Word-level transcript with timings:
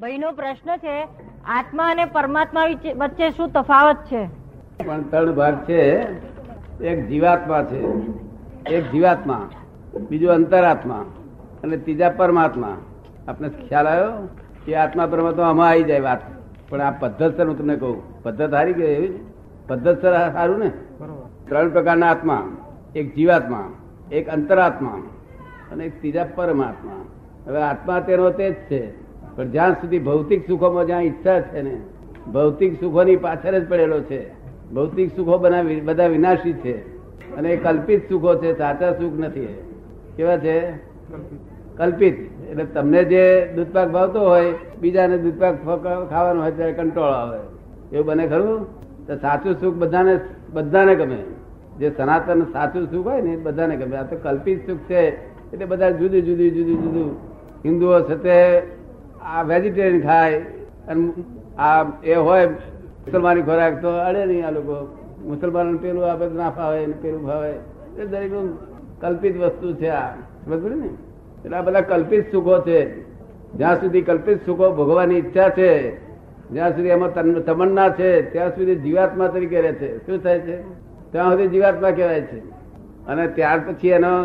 ભાઈનો 0.00 0.32
પ્રશ્ન 0.32 0.76
છે, 0.76 1.08
આત્મા 1.44 1.88
અને 1.88 2.04
પરમાત્મા 2.04 2.66
વિચે- 2.66 2.92
વચ્ચે 2.92 3.30
શું 3.30 3.52
તફાવત 3.52 3.96
છે? 3.96 4.28
પણ 4.86 5.02
ત્રણ 5.02 5.32
ભાગ 5.32 5.64
છે. 5.64 6.02
એક 6.84 7.08
જીવાત્મા 7.08 7.62
છે, 7.62 7.80
એક 8.70 8.90
જીવાત્મા, 8.90 9.50
બીજો 10.10 10.32
અંતરાત્મા 10.32 11.06
અને 11.62 11.76
ત્રીજા 11.76 12.10
પરમાત્મા. 12.10 12.78
આપને 13.28 13.48
ખ્યાલ 13.48 13.88
આવ્યો? 13.88 14.28
કે 14.66 14.74
આત્મા 14.74 15.06
પરમાત્મા 15.06 15.44
આમાં 15.44 15.68
આવી 15.68 15.82
જાય 15.82 16.00
વાત. 16.00 16.18
પણ 16.68 16.80
આ 16.80 16.90
પદ્ધતસર 16.90 17.48
હું 17.48 17.58
તમને 17.58 17.76
કહું, 17.76 18.22
પદ્ધત 18.22 18.50
સારી 18.50 18.72
કે 18.72 18.84
એવી? 18.84 19.18
પદ્ધતસર 19.68 20.32
સારું 20.32 20.58
ને? 20.58 20.68
ત્રણ 21.48 21.70
પ્રકારના 21.70 22.10
આત્મા. 22.10 22.56
એક 22.94 23.14
જીવાત્મા, 23.14 23.72
એક 24.12 24.28
અંતરાત્મા 24.28 25.02
અને 25.72 25.84
એક 25.84 26.00
ત્રીજા 26.00 26.26
પરમાત્મા. 26.34 27.04
હવે 27.46 27.62
આત્મા 27.62 28.00
તેનો 28.00 28.30
તે 28.30 28.50
જ 28.50 28.54
છે. 28.54 29.05
પણ 29.36 29.50
જ્યાં 29.50 29.72
સુધી 29.72 29.98
ભૌતિક 29.98 30.46
સુખોમાં 30.46 30.86
જ્યાં 30.86 31.02
ઈચ્છા 31.02 31.40
છે 31.40 31.62
ને, 31.62 31.76
ભૌતિક 32.32 32.80
સુખોની 32.80 33.16
પાછળ 33.16 33.58
જ 33.58 33.68
પડેલો 33.68 34.00
છે. 34.00 34.30
ભૌતિક 34.74 35.16
સુખો 35.16 35.38
બધા 35.84 36.06
વિનાશી 36.06 36.52
છે. 36.52 36.76
અને 37.36 37.48
એ 37.50 37.56
કલ્પિત 37.56 38.08
સુખો 38.08 38.34
છે, 38.34 38.58
સાચા 38.58 38.92
સુખ 38.92 39.18
નથી. 39.18 39.48
કેવા 40.16 40.36
છે? 40.36 40.60
કલ્પિત. 41.76 42.14
એટલે 42.50 42.64
તમને 42.64 43.04
જે 43.04 43.52
દૂધપાક 43.56 43.88
ભાવતો 43.90 44.20
હોય, 44.20 44.54
બીજાને 44.80 45.18
દૂધપાક 45.18 45.64
ખાવાનો 46.10 46.42
હોય 46.42 46.52
ત્યારે 46.52 46.72
કંટ્રોલ 46.72 47.12
આવે. 47.12 47.38
એવું 47.92 48.06
બને 48.06 48.26
ખરું? 48.26 48.66
તો 49.06 49.16
સાચું 49.16 49.54
સુખ 49.60 49.74
બધાને 49.74 50.18
બધાને 50.52 50.94
ગમે. 50.94 51.18
જે 51.78 51.90
સનાતન 51.96 52.40
સાચું 52.52 52.86
સુખ 52.90 53.06
હોય 53.06 53.20
ને 53.20 53.36
બધાને 53.36 53.76
ગમે. 53.76 53.96
આ 53.96 54.02
તો 54.02 54.16
કલ્પિત 54.16 54.66
સુખ 54.66 54.78
છે. 54.90 55.02
એટલે 55.52 55.64
બધા 55.64 55.90
જુદું 55.90 56.22
જુદું 56.22 56.50
જુદું 56.50 56.82
જુદું 56.82 57.16
હિન્દુઓ 57.64 57.98
સાથે 58.00 58.58
આ 59.22 59.42
વેજીટેરિયન 59.42 60.02
ખાય 60.02 60.38
અને 60.88 61.12
આ 61.58 61.84
એ 62.04 62.14
હોય, 62.14 62.46
મુસલમાની 62.46 63.42
ખોરાક 63.42 63.82
તો 63.82 63.88
અડે 63.88 64.26
નહીં 64.26 64.46
આ 64.46 64.50
લોકો. 64.50 64.74
મુસલમાન 65.24 65.76
પેલું 65.76 66.10
આપે 66.10 66.26
ના 66.28 66.50
ફાવે 66.50 66.86
પેલું 66.86 67.26
ફાવે. 67.26 67.52
એ 67.98 68.06
દરેક 68.06 68.32
કલ્પિત 69.00 69.40
વસ્તુ 69.40 69.74
છે 69.74 69.88
આ. 69.88 70.10
સમજ 70.10 70.64
ને? 70.64 70.86
એટલે 71.44 71.56
આ 71.56 71.62
બધા 71.62 71.80
કલ્પિત 71.80 72.32
સુખો 72.32 72.58
છે. 72.60 73.06
જ્યાં 73.52 73.80
સુધી 73.80 74.00
કલ્પિત 74.00 74.46
સુખો 74.46 74.70
ભોગવાની 74.70 75.14
ઈચ્છા 75.14 75.48
છે, 75.48 75.96
જ્યાં 76.50 76.70
સુધી 76.76 76.88
એમાં 76.88 77.14
તમન્ના 77.44 77.88
છે, 77.88 78.22
ત્યાં 78.22 78.54
સુધી 78.54 78.74
જીવાત્મા 78.74 79.26
તરીકે 79.26 79.60
રહે 79.60 79.72
છે. 79.72 80.06
શું 80.06 80.22
થાય 80.22 80.38
છે? 80.38 80.56
ત્યાં 81.12 81.30
સુધી 81.30 81.48
જીવાત્મા 81.48 81.90
કહેવાય 81.90 82.20
છે. 82.20 82.38
અને 83.06 83.26
ત્યાર 83.26 83.60
પછી 83.60 83.88
એનો 83.88 84.24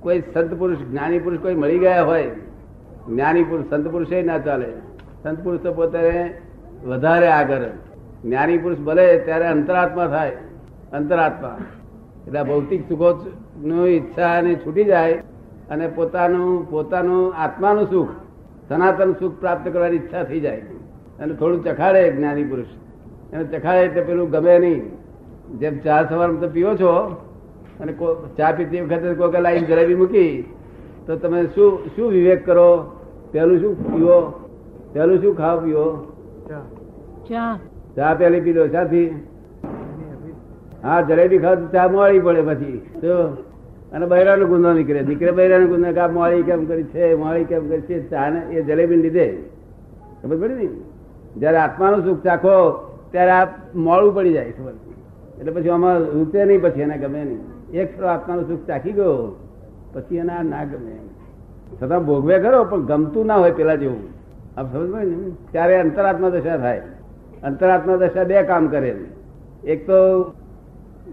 કોઈ 0.00 0.22
સંત 0.34 0.54
પુરુષ, 0.54 0.78
જ્ઞાની 0.78 1.18
પુરુષ 1.18 1.40
કોઈ 1.40 1.54
મળી 1.54 1.78
ગયા 1.78 2.02
હોય 2.02 2.30
જ્ઞાની 3.08 3.42
પુરુષ, 3.42 3.66
સંત 3.70 3.88
પુરુષે 3.88 4.22
ના 4.22 4.38
ચાલે. 4.38 4.70
સંત 5.22 5.44
પુરુષ 5.44 5.60
તો 5.60 5.72
પોતે 5.72 6.34
વધારે 6.86 7.28
આગળ. 7.28 7.62
જ્ઞાની 8.24 8.58
પુરુષ 8.58 8.78
ભલે 8.78 9.18
ત્યારે 9.18 9.46
અંતરાત્મા 9.46 10.06
થાય. 10.06 10.32
અંતરાત્મા. 10.92 11.58
એટલે 12.26 12.42
ભૌતિક 12.42 12.88
સુખો 12.88 13.10
નું 13.62 13.86
ઈચ્છા 13.86 14.42
છૂટી 14.42 14.84
જાય 14.84 15.12
અને 15.70 15.86
પોતાનું 15.88 16.70
પોતાનું 16.70 17.34
આત્માનું 17.34 17.90
સુખ, 17.90 18.08
સનાતન 18.68 19.12
સુખ 19.12 19.40
પ્રાપ્ત 19.40 19.68
કરવાની 19.68 19.96
ઈચ્છા 19.96 20.22
થઈ 20.22 20.40
જાય. 20.40 20.60
અને 21.20 21.34
થોડું 21.34 21.64
ચખાડે 21.64 22.10
જ્ઞાની 22.12 22.44
પુરુષ. 22.44 22.66
એને 23.32 23.44
ચખાડે 23.44 23.80
એટલે 23.80 24.02
પેલું 24.02 24.30
ગમે 24.30 24.58
નહીં. 24.58 24.82
જેમ 25.58 25.78
ચા 25.78 26.02
સવારમાં 26.02 26.40
તો 26.40 26.48
પીવો 26.48 26.74
છો, 26.74 26.92
અને 27.80 27.92
ચા 28.36 28.52
પીતી 28.52 28.80
વખતે 28.80 29.14
કોઈ 29.14 29.40
લાઈન 29.40 29.64
જલેબી 29.64 29.94
મૂકી 29.94 30.26
તો 31.06 31.16
તમે 31.16 31.46
શું 31.46 31.78
શું 31.96 32.10
વિવેક 32.10 32.46
કરો? 32.46 32.68
પેલું 33.32 33.60
શું 33.60 33.94
પીવો? 33.94 34.48
પેલું 34.92 35.22
શું 35.22 35.36
ખાવ 35.36 35.64
પીવો? 35.64 36.16
ચા. 37.28 37.58
ચા. 37.96 38.14
પેલી 38.14 38.40
પી 38.40 38.52
ચાથી 38.52 38.72
સાથી 38.72 39.10
હા 40.82 41.00
જલેબી 41.00 41.38
ખાવ 41.38 41.66
ચા 41.72 41.88
મોડી 41.88 42.18
પડે 42.18 42.42
પછી. 42.42 42.82
તો 43.00 43.36
અને 43.92 44.06
બૈરાનો 44.06 44.46
ગુંદો 44.46 44.72
નીકળે. 44.72 45.02
દીકરે 45.02 45.30
બૈરાનો 45.30 45.66
ગુનો 45.66 45.92
કે 45.92 46.06
મોડી 46.06 46.42
કેમ 46.42 46.64
કરી 46.64 46.82
છે 46.82 47.14
મોડી 47.14 47.44
કેમ 47.44 47.68
કરી 47.68 47.80
છે 47.80 48.10
ચા 48.10 48.28
ને 48.30 48.40
એ 48.54 48.62
જલેબી 48.62 48.96
લીધે. 48.96 49.38
ખબર 50.22 50.36
પડી 50.36 50.54
ને? 50.54 50.68
જયારે 51.40 51.56
આત્માનું 51.56 52.04
સુખ 52.04 52.22
ચાખો 52.22 52.56
ત્યારે 53.10 53.30
આ 53.30 53.46
મોડું 53.74 54.14
પડી 54.14 54.32
જાય 54.32 54.50
ખબર. 54.50 54.72
એટલે 55.40 55.52
પછી 55.52 55.68
આમાં 55.68 55.98
રૂપે 55.98 56.44
નહીં 56.44 56.62
પછી 56.62 56.80
એને 56.80 56.98
ગમે 56.98 57.24
નહીં. 57.24 57.40
એક 57.72 58.02
આત્માનું 58.02 58.48
સુખ 58.48 58.66
ચાખી 58.66 58.92
ગયો. 58.92 59.36
પછી 59.94 60.16
એને 60.16 60.42
ના 60.42 60.64
ગમે 60.64 60.94
છતાં 61.82 62.06
ભોગવે 62.06 62.38
ખરો, 62.38 62.64
પણ 62.64 62.86
ગમતું 62.86 63.26
ના 63.26 63.36
હોય 63.36 63.50
પેલા 63.50 63.74
જેવું. 63.74 64.02
આપ 64.56 64.72
સમજ 64.72 65.08
ને? 65.08 65.30
ત્યારે 65.52 65.76
અંતરાત્મા 65.76 66.28
દશા 66.28 66.56
થાય. 66.56 66.82
અંતરાત્મા 67.42 67.96
દશા 67.96 68.24
બે 68.24 68.42
કામ 68.42 68.66
કરે 68.66 68.96
એક 69.64 69.86
તો 69.86 70.30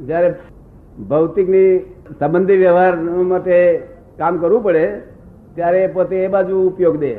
જયારે 0.08 0.34
ભૌતિકની 1.08 1.80
સંબંધી 2.20 2.58
વ્યવહાર 2.58 2.96
માટે 3.02 3.82
કામ 4.18 4.38
કરવું 4.38 4.64
પડે, 4.64 5.02
ત્યારે 5.56 5.88
પોતે 5.88 6.16
એ 6.16 6.28
બાજુ 6.28 6.68
ઉપયોગ 6.68 7.00
દે. 7.00 7.14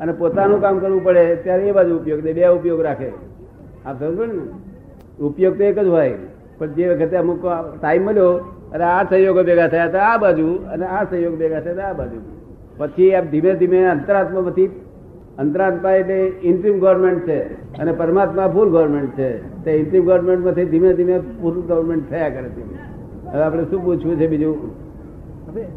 અને 0.00 0.12
પોતાનું 0.12 0.60
કામ 0.60 0.78
કરવું 0.78 1.04
પડે, 1.04 1.36
ત્યારે 1.36 1.62
એ 1.62 1.72
બાજુ 1.72 1.96
ઉપયોગ 1.96 2.20
દે, 2.20 2.32
બે 2.32 2.48
ઉપયોગ 2.48 2.80
રાખે. 2.80 3.10
આપ 3.86 3.98
સમજ 3.98 4.18
ને? 4.18 4.42
ઉપયોગ 5.24 5.58
તો 5.58 5.64
એક 5.64 5.78
જ 5.78 5.86
હોય. 5.86 6.14
પણ 6.58 6.66
જે 6.66 6.88
વખતે 6.88 7.16
અમુક 7.16 7.46
ટાઈમ 7.80 8.02
મળ્યો 8.02 8.55
અને 8.74 8.84
આ 8.84 9.02
સંયોગો 9.10 9.42
ભેગા 9.48 9.68
થયા 9.68 9.88
હતા 9.88 10.08
આ 10.12 10.18
બાજુ 10.24 10.48
અને 10.72 10.86
આ 10.96 11.04
સંયોગ 11.10 11.36
ભેગા 11.42 11.60
થયા 11.60 11.76
હતા 11.76 11.90
આ 11.90 11.98
બાજુ. 12.00 12.18
પછી 12.78 13.10
એમ 13.18 13.26
ધીમે 13.32 13.52
ધીમે 13.60 13.78
અંતરાત્મામાંથી 13.94 14.70
અંતરાત્મા 15.38 15.94
એટલે 16.00 16.18
ઇન્ટ્રીમ 16.50 16.80
ગવર્મેન્ટ 16.80 17.26
છે 17.28 17.38
અને 17.80 17.92
પરમાત્મા 18.00 18.48
ફૂલ 18.54 18.70
ગવર્મેન્ટ 18.70 19.14
છે. 19.16 19.30
તે 19.64 19.70
ઇન્ટ્રીમ 19.82 20.04
ગવર્મેન્ટમાંથી 20.08 20.70
ધીમે 20.72 20.90
ધીમે 20.94 21.16
ફૂલ 21.40 21.62
ગવર્મેન્ટ 21.68 22.10
થયા 22.10 22.34
કરે 22.34 22.48
છે. 22.56 22.62
હવે 23.32 23.42
આપણે 23.42 23.64
શું 23.70 23.80
પૂછવું 23.84 24.18
છે 24.18 24.28
બીજું? 24.28 24.58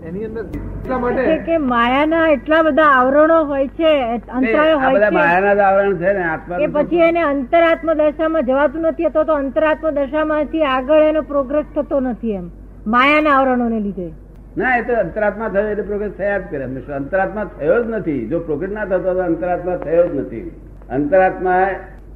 એની 0.07 0.25
અંદર 0.25 0.43
એટલા 0.45 0.97
માટે 0.99 1.35
કે 1.47 1.57
માયાના 1.71 2.23
એટલા 2.31 2.61
બધા 2.63 2.87
આવરણો 2.93 3.37
હોય 3.49 3.67
છે 3.77 3.91
અંતરાય 4.37 4.75
હોય 4.81 4.99
છે 5.03 5.11
માયાના 5.17 5.67
આવરણ 5.67 5.97
છે 6.01 6.13
ને 6.17 6.23
આત્મા 6.31 6.69
પછી 6.75 7.03
એને 7.07 7.21
અંતરાત્મ 7.23 7.91
દશામાં 7.99 8.47
જવાતું 8.49 8.87
નથી 8.89 9.07
અથવા 9.09 9.27
તો 9.29 9.37
અંતરાત્મ 9.43 9.87
દશામાંથી 9.99 10.65
આગળ 10.71 11.03
એનો 11.09 11.21
પ્રોગ્રેસ 11.31 11.67
થતો 11.75 11.99
નથી 12.01 12.35
એમ. 12.39 12.47
માયાના 12.87 13.29
આવરણોને 13.29 13.79
લીધે. 13.79 14.11
ના 14.57 14.77
એ 14.77 14.81
તો 14.81 14.93
અંતરાત્મા 14.93 15.49
થયો 15.49 15.67
એટલે 15.67 15.83
પ્રોગ્રેસ 15.83 16.11
થયા 16.11 16.37
જ 16.37 16.41
કરે. 16.51 16.63
હંમેશા 16.63 16.95
અંતરાત્મા 16.95 17.43
થયો 17.43 17.83
જ 17.83 17.87
નથી. 17.87 18.27
જો 18.27 18.39
પ્રોગ્રેસ 18.39 18.71
ના 18.71 18.85
થતો 18.85 19.13
તો 19.13 19.19
અંતરાત્મા 19.19 19.75
થયો 19.75 20.07
જ 20.07 20.15
નથી. 20.15 20.51
અંતરાત્મા 20.89 21.67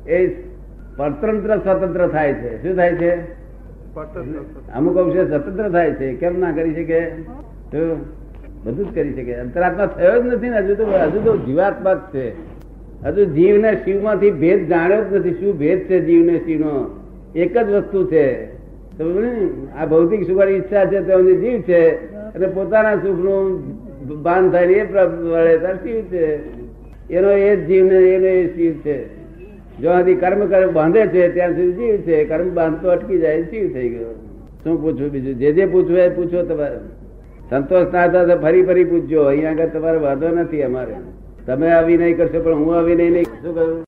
એ 0.08 0.28
પરતંત્ર 0.98 1.58
સ્વતંત્ર 1.58 2.08
થાય 2.08 2.34
છે. 2.34 2.62
શું 2.62 2.76
થાય 2.76 2.96
છે? 2.96 3.34
અમુક 4.74 4.98
અંશે 4.98 5.26
સ્વતંત્ર 5.26 5.70
થાય 5.70 5.92
છે. 5.92 6.14
કેમ 6.14 6.40
ના 6.40 6.52
કરી 6.52 6.74
શકે? 6.74 7.12
બધું 8.64 8.92
જ 8.92 8.96
કરી 8.96 9.14
શકે. 9.14 9.36
અંતરાત્મા 9.36 9.86
થયો 9.86 10.22
જ 10.22 10.26
નથી 10.26 10.50
ને. 10.50 10.58
હજુ 10.58 10.76
તો 10.76 10.86
હજુ 10.86 11.20
તો 11.20 11.38
જીવાત્મા 11.38 11.94
જ 11.94 12.00
છે. 12.14 12.28
હજુ 13.04 13.26
જીવ 13.26 13.58
ને 13.58 13.76
શિવમાંથી 13.86 14.32
ભેદ 14.32 14.68
જાણ્યો 14.68 15.04
જ 15.04 15.14
નથી. 15.14 15.34
શું 15.34 15.58
ભેદ 15.58 15.80
છે 15.80 16.00
જીવ 16.00 16.26
ને 16.26 16.40
શિવ 16.40 16.60
નો 16.60 17.02
એક 17.36 17.58
જ 17.58 17.70
વસ્તુ 17.72 18.06
છે? 18.08 18.54
આ 19.80 19.86
ભૌતિક 19.86 20.28
સુખની 20.28 20.52
ઈચ્છા 20.52 20.86
છે, 20.86 21.02
તો 21.02 21.22
જીવ 21.22 21.62
છે. 21.62 22.14
અને 22.36 22.48
પોતાના 22.48 22.96
સુખનું 22.96 23.64
ભાન 24.24 24.50
થાય 24.50 24.64
એ 24.64 24.86
શિવ 25.58 26.02
છે. 26.02 26.36
એનો 27.14 27.32
એ 27.32 27.56
જ 27.56 27.68
જીવ 27.68 27.86
ને 27.86 27.96
એનો 27.96 28.26
એ 28.26 28.48
શિવ 28.48 28.72
છે. 28.72 29.16
જો 29.82 29.90
કર્મ 30.20 30.46
કર્મ 30.46 30.72
બાંધે 30.72 31.08
છે, 31.08 31.30
ત્યાં 31.30 31.50
સુધી 31.50 31.72
જીવ 31.72 31.96
છે. 31.96 32.26
કર્મ 32.26 32.50
બાંધતો 32.50 32.90
અટકી 32.90 33.18
જાય 33.18 33.44
શિવ 33.44 33.74
થઈ 33.74 33.90
ગયો. 33.90 34.28
શું 34.64 34.82
પૂછવું 34.82 35.10
બીજું? 35.10 35.36
જે 35.36 35.52
જે 35.52 35.66
પૂછવું 35.66 35.98
એ 35.98 36.10
પૂછો 36.10 36.44
તમારે. 36.44 36.78
સંતોષ 37.50 37.94
ના 37.94 38.08
થાય 38.08 38.26
તો 38.26 38.42
ફરી 38.42 38.64
ફરી 38.64 38.84
પૂછજો. 38.84 39.24
અહીંયા 39.24 39.52
આગળ 39.52 39.68
તમારે 39.68 39.98
વાંધો 39.98 40.28
નથી 40.28 40.64
અમારે. 40.64 40.96
તમે 41.46 41.72
અભિનય 41.72 42.14
કરશો, 42.14 42.42
પણ 42.42 42.56
હું 42.56 42.74
અભિનય 42.74 43.10
નહીં 43.10 43.24
શું 43.24 43.56
કરું 43.56 43.84